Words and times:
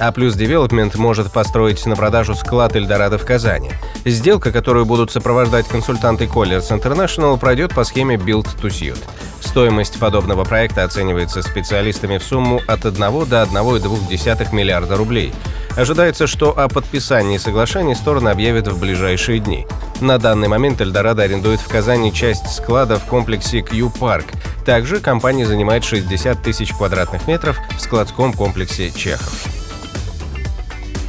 A 0.00 0.12
Plus 0.12 0.34
Development 0.34 0.96
может 0.96 1.30
построить 1.30 1.84
на 1.84 1.94
продажу 1.94 2.34
склад 2.34 2.74
Эльдорадо 2.74 3.18
в 3.18 3.26
Казани. 3.26 3.70
Сделка, 4.06 4.50
которую 4.50 4.86
будут 4.86 5.10
сопровождать 5.10 5.68
консультанты 5.68 6.24
Colliers 6.24 6.70
International, 6.70 7.38
пройдет 7.38 7.74
по 7.74 7.84
схеме 7.84 8.16
Build 8.16 8.46
to 8.62 8.68
Suit. 8.68 8.98
Стоимость 9.42 9.98
подобного 9.98 10.44
проекта 10.44 10.84
оценивается 10.84 11.42
специалистами 11.42 12.16
в 12.16 12.22
сумму 12.22 12.62
от 12.66 12.86
1 12.86 12.98
до 12.98 13.42
1,2 13.42 14.54
миллиарда 14.54 14.96
рублей. 14.96 15.34
Ожидается, 15.76 16.26
что 16.26 16.58
о 16.58 16.68
подписании 16.68 17.36
соглашений 17.36 17.94
стороны 17.94 18.30
объявят 18.30 18.68
в 18.68 18.80
ближайшие 18.80 19.38
дни. 19.38 19.66
На 20.00 20.16
данный 20.16 20.48
момент 20.48 20.80
Эльдорадо 20.80 21.24
арендует 21.24 21.60
в 21.60 21.68
Казани 21.68 22.10
часть 22.10 22.50
склада 22.50 22.98
в 22.98 23.04
комплексе 23.04 23.60
Q-Парк. 23.60 24.24
Также 24.64 25.00
компания 25.00 25.46
занимает 25.46 25.84
60 25.84 26.42
тысяч 26.42 26.72
квадратных 26.72 27.28
метров 27.28 27.58
в 27.76 27.80
складском 27.82 28.32
комплексе 28.32 28.90
Чехов. 28.90 29.49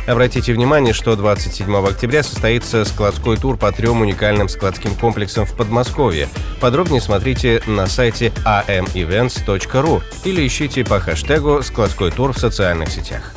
Обратите 0.08 0.54
внимание, 0.54 0.94
что 0.94 1.16
27 1.16 1.76
октября 1.88 2.24
состоится 2.24 2.86
складской 2.86 3.38
тур 3.38 3.58
по 3.58 3.72
трем 3.72 4.02
уникальным 4.02 4.50
складским 4.50 4.96
комплексам 4.96 5.46
в 5.46 5.56
Подмосковье. 5.56 6.28
Подробнее 6.60 7.02
смотрите 7.02 7.62
на 7.68 7.86
сайте 7.86 8.32
amevents.ru 8.46 10.02
или 10.26 10.48
ищите 10.48 10.84
по 10.84 11.00
хэштегу 11.00 11.62
«Складской 11.62 12.12
тур» 12.12 12.34
в 12.34 12.38
социальных 12.38 12.90
сетях. 12.90 13.34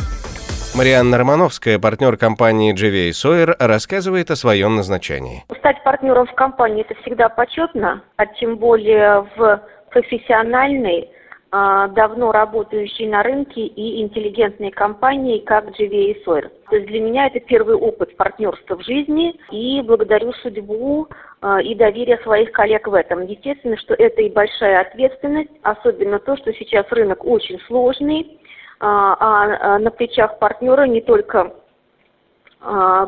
Марианна 0.74 1.18
Романовская, 1.18 1.78
партнер 1.78 2.16
компании 2.16 2.74
GVA 2.74 3.10
Sawyer, 3.10 3.54
рассказывает 3.58 4.30
о 4.30 4.36
своем 4.36 4.74
назначении. 4.74 5.44
Стать 5.58 5.84
партнером 5.84 6.26
в 6.26 6.34
компании– 6.34 6.84
это 6.88 7.00
всегда 7.02 7.28
почетно, 7.28 8.02
а 8.16 8.26
тем 8.26 8.56
более 8.56 9.28
в 9.36 9.62
профессиональной, 9.90 11.08
давно 11.54 12.32
работающей 12.32 13.06
на 13.06 13.22
рынке 13.22 13.60
и 13.60 14.02
интеллигентной 14.02 14.72
компании, 14.72 15.38
как 15.38 15.68
GVA 15.68 16.24
Sawyer. 16.26 16.50
То 16.68 16.76
есть 16.76 16.88
для 16.88 17.00
меня 17.00 17.26
это 17.26 17.38
первый 17.38 17.76
опыт 17.76 18.16
партнерства 18.16 18.76
в 18.76 18.82
жизни, 18.82 19.38
и 19.52 19.80
благодарю 19.82 20.32
судьбу 20.32 21.06
а, 21.40 21.62
и 21.62 21.76
доверие 21.76 22.18
своих 22.18 22.50
коллег 22.50 22.88
в 22.88 22.94
этом. 22.94 23.24
Естественно, 23.26 23.76
что 23.76 23.94
это 23.94 24.22
и 24.22 24.30
большая 24.30 24.80
ответственность, 24.80 25.50
особенно 25.62 26.18
то, 26.18 26.36
что 26.36 26.52
сейчас 26.54 26.86
рынок 26.90 27.24
очень 27.24 27.60
сложный, 27.68 28.40
а, 28.80 29.16
а 29.20 29.78
на 29.78 29.90
плечах 29.92 30.38
партнера 30.38 30.84
не 30.84 31.00
только 31.00 31.54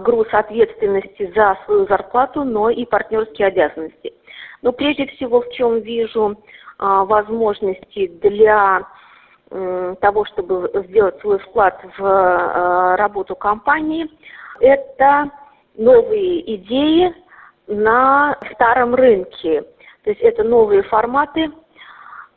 груз 0.00 0.28
ответственности 0.32 1.32
за 1.34 1.56
свою 1.64 1.86
зарплату, 1.86 2.44
но 2.44 2.68
и 2.68 2.84
партнерские 2.84 3.48
обязанности. 3.48 4.12
Но 4.60 4.72
прежде 4.72 5.06
всего, 5.06 5.40
в 5.40 5.50
чем 5.52 5.80
вижу 5.80 6.36
а, 6.36 6.40
возможности 6.78 8.08
для 8.08 8.86
того, 9.48 10.24
чтобы 10.24 10.70
сделать 10.88 11.20
свой 11.20 11.38
вклад 11.38 11.80
в 11.96 12.04
а, 12.04 12.96
работу 12.96 13.36
компании, 13.36 14.10
это 14.60 15.30
новые 15.76 16.56
идеи 16.56 17.14
на 17.68 18.36
старом 18.54 18.94
рынке. 18.94 19.62
То 20.02 20.10
есть 20.10 20.20
это 20.20 20.42
новые 20.42 20.82
форматы 20.82 21.52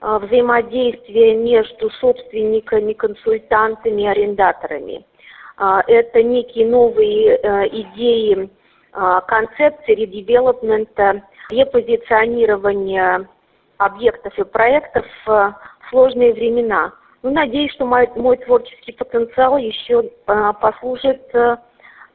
а, 0.01 0.19
взаимодействия 0.19 1.35
между 1.35 1.89
собственниками, 1.91 2.93
консультантами, 2.93 4.05
арендаторами. 4.05 5.05
Это 5.88 6.23
некие 6.23 6.66
новые 6.67 7.35
э, 7.35 7.67
идеи, 7.67 8.49
концепции 9.28 9.94
редевелопмента, 9.94 11.22
репозиционирования 11.49 13.28
объектов 13.79 14.38
и 14.38 14.44
проектов 14.44 15.06
в 15.25 15.56
сложные 15.90 16.34
времена. 16.34 16.94
Ну, 17.23 17.31
надеюсь, 17.31 17.73
что 17.73 17.85
мой, 17.85 18.07
мой 18.16 18.38
творческий 18.38 18.94
потенциал 18.94 19.57
еще 19.57 20.03
э, 20.28 20.53
послужит 20.62 21.22
э, 21.34 21.57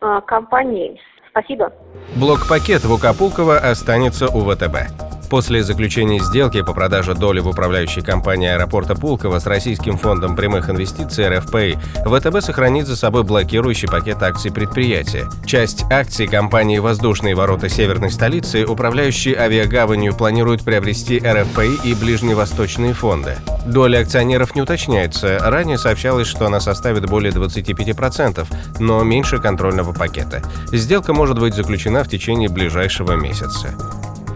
э, 0.01 0.21
компании. 0.27 0.99
Спасибо. 1.29 1.73
Блок-пакет 2.17 2.85
Вукапулкова 2.85 3.59
останется 3.59 4.27
у 4.29 4.41
ВТБ. 4.41 5.04
После 5.35 5.65
заключения 5.65 6.21
сделки 6.21 6.63
по 6.63 6.73
продаже 6.73 7.17
доли 7.17 7.41
в 7.41 7.49
управляющей 7.49 8.03
компании 8.03 8.51
аэропорта 8.51 8.95
Пулково 8.95 9.41
с 9.41 9.47
Российским 9.47 9.99
фондом 9.99 10.37
прямых 10.37 10.71
инвестиций 10.71 11.27
РФПИ, 11.29 11.77
ВТБ 12.07 12.41
сохранит 12.41 12.87
за 12.87 12.95
собой 12.95 13.25
блокирующий 13.25 13.89
пакет 13.89 14.23
акций 14.23 14.53
предприятия. 14.53 15.29
Часть 15.45 15.87
акций 15.91 16.29
компании 16.29 16.79
«Воздушные 16.79 17.35
ворота 17.35 17.69
северной 17.69 18.13
столицы», 18.13 18.65
управляющие 18.65 19.37
авиагаванью, 19.37 20.15
планируют 20.15 20.63
приобрести 20.63 21.19
РФПИ 21.19 21.81
и 21.83 21.95
ближневосточные 21.95 22.95
фонды. 22.95 23.37
Доля 23.67 24.03
акционеров 24.03 24.55
не 24.55 24.63
уточняется. 24.63 25.41
Ранее 25.41 25.79
сообщалось, 25.79 26.29
что 26.29 26.47
она 26.47 26.61
составит 26.61 27.11
более 27.11 27.33
25%, 27.33 28.47
но 28.79 29.03
меньше 29.03 29.39
контрольного 29.39 29.93
пакета. 29.93 30.45
Сделка 30.71 31.13
может 31.13 31.41
быть 31.41 31.55
заключена 31.55 32.05
в 32.05 32.09
течение 32.09 32.49
ближайшего 32.49 33.15
месяца. 33.17 33.75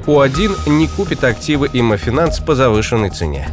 O1 0.06 0.71
не 0.70 0.88
купит 0.88 1.25
активы 1.25 1.69
Immofinanz 1.72 2.41
по 2.41 2.54
завышенной 2.54 3.10
цене. 3.10 3.48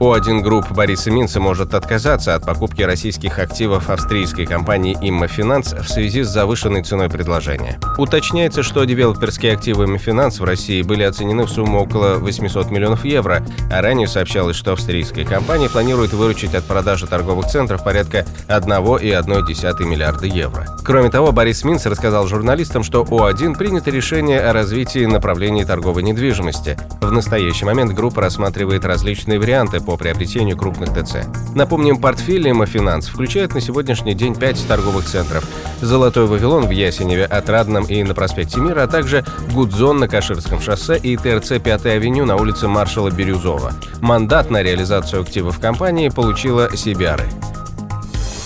O1 0.00 0.40
Group 0.40 0.72
Бориса 0.72 1.10
Минца 1.10 1.40
может 1.40 1.72
отказаться 1.72 2.34
от 2.34 2.44
покупки 2.44 2.82
российских 2.82 3.38
активов 3.38 3.90
австрийской 3.90 4.44
компании 4.44 4.96
Immofinanz 5.00 5.72
в 5.72 5.88
связи 5.88 6.22
с 6.22 6.28
завышенной 6.28 6.82
ценой 6.82 7.08
предложения. 7.08 7.78
Уточняется, 7.96 8.62
что 8.62 8.84
девелоперские 8.84 9.52
активы 9.52 9.84
Immofinanz 9.84 10.40
в 10.40 10.44
России 10.44 10.82
были 10.82 11.04
оценены 11.04 11.44
в 11.44 11.48
сумму 11.48 11.80
около 11.80 12.16
800 12.16 12.70
миллионов 12.70 13.04
евро, 13.04 13.44
а 13.70 13.82
ранее 13.82 14.08
сообщалось, 14.08 14.56
что 14.56 14.72
австрийская 14.72 15.24
компания 15.24 15.68
планирует 15.68 16.12
выручить 16.12 16.54
от 16.54 16.64
продажи 16.64 17.06
торговых 17.06 17.46
центров 17.46 17.84
порядка 17.84 18.26
1,1 18.48 19.84
миллиарда 19.84 20.26
евро. 20.26 20.66
Кроме 20.84 21.10
того, 21.10 21.32
Борис 21.32 21.64
Минц 21.64 21.86
рассказал 21.86 22.26
журналистам, 22.26 22.82
что 22.82 23.02
O1 23.02 23.56
принято 23.56 23.90
решение 23.90 24.40
о 24.40 24.52
развитии 24.52 25.06
направлений 25.06 25.64
торговой 25.64 26.02
недвижимости. 26.02 26.76
В 27.00 27.10
настоящий 27.10 27.64
момент 27.64 27.92
группа 27.92 28.20
рассматривает 28.20 28.84
различные 28.84 29.38
варианты 29.38 29.80
по 29.80 29.93
приобретению 29.96 30.56
крупных 30.56 30.90
ТЦ. 30.92 31.26
Напомним, 31.54 31.98
портфель 31.98 32.50
Имофинанс 32.50 33.06
включает 33.06 33.54
на 33.54 33.60
сегодняшний 33.60 34.14
день 34.14 34.34
5 34.34 34.66
торговых 34.66 35.04
центров. 35.04 35.46
«Золотой 35.80 36.26
Вавилон» 36.26 36.66
в 36.66 36.70
Ясеневе, 36.70 37.24
Отрадном 37.24 37.84
и 37.84 38.02
на 38.02 38.14
проспекте 38.14 38.60
Мира, 38.60 38.84
а 38.84 38.86
также 38.86 39.24
«Гудзон» 39.52 39.98
на 39.98 40.08
Каширском 40.08 40.60
шоссе 40.60 40.96
и 40.96 41.16
ТРЦ 41.16 41.60
5 41.62 41.86
авеню 41.86 42.24
на 42.24 42.36
улице 42.36 42.68
маршала 42.68 43.10
Бирюзова. 43.10 43.72
Мандат 44.00 44.50
на 44.50 44.62
реализацию 44.62 45.22
активов 45.22 45.58
компании 45.58 46.08
получила 46.08 46.74
Сибиары. 46.76 47.24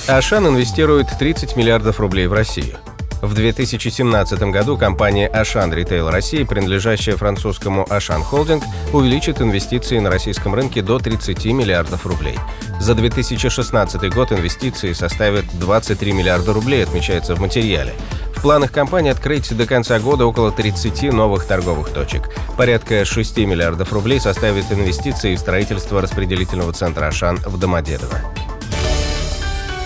Ашан 0.06 0.46
инвестирует 0.46 1.06
30 1.18 1.56
миллиардов 1.56 2.00
рублей 2.00 2.26
в 2.26 2.32
Россию. 2.32 2.76
В 3.20 3.34
2017 3.34 4.40
году 4.42 4.76
компания 4.76 5.26
Ашан 5.26 5.72
Retail 5.72 6.08
России, 6.08 6.44
принадлежащая 6.44 7.16
французскому 7.16 7.84
Ашан 7.90 8.22
Холдинг, 8.22 8.62
увеличит 8.92 9.40
инвестиции 9.40 9.98
на 9.98 10.08
российском 10.08 10.54
рынке 10.54 10.82
до 10.82 11.00
30 11.00 11.46
миллиардов 11.46 12.06
рублей. 12.06 12.38
За 12.78 12.94
2016 12.94 14.14
год 14.14 14.30
инвестиции 14.30 14.92
составят 14.92 15.46
23 15.58 16.12
миллиарда 16.12 16.52
рублей, 16.52 16.84
отмечается 16.84 17.34
в 17.34 17.40
материале. 17.40 17.92
В 18.36 18.40
планах 18.40 18.70
компании 18.70 19.10
открыть 19.10 19.54
до 19.56 19.66
конца 19.66 19.98
года 19.98 20.24
около 20.24 20.52
30 20.52 21.12
новых 21.12 21.44
торговых 21.44 21.88
точек. 21.88 22.30
Порядка 22.56 23.04
6 23.04 23.36
миллиардов 23.38 23.92
рублей 23.92 24.20
составит 24.20 24.70
инвестиции 24.70 25.34
в 25.34 25.40
строительство 25.40 26.00
распределительного 26.00 26.72
центра 26.72 27.08
«Ашан» 27.08 27.38
в 27.38 27.58
Домодедово. 27.58 28.20